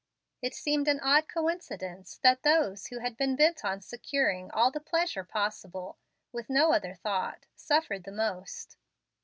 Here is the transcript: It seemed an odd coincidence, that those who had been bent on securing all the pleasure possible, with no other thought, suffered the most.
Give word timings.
It 0.41 0.55
seemed 0.55 0.87
an 0.87 0.99
odd 1.01 1.27
coincidence, 1.27 2.17
that 2.23 2.41
those 2.41 2.87
who 2.87 2.97
had 2.97 3.15
been 3.15 3.35
bent 3.35 3.63
on 3.63 3.81
securing 3.81 4.49
all 4.49 4.71
the 4.71 4.79
pleasure 4.79 5.23
possible, 5.23 5.99
with 6.31 6.49
no 6.49 6.73
other 6.73 6.95
thought, 6.95 7.45
suffered 7.55 8.05
the 8.05 8.11
most. 8.11 8.77